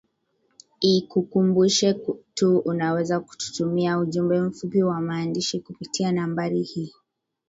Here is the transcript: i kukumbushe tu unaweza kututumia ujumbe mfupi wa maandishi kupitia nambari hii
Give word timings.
i 0.91 0.93
kukumbushe 1.09 1.89
tu 2.35 2.57
unaweza 2.57 3.19
kututumia 3.19 3.97
ujumbe 3.99 4.41
mfupi 4.41 4.83
wa 4.83 5.01
maandishi 5.01 5.59
kupitia 5.59 6.11
nambari 6.11 6.61
hii 6.61 6.93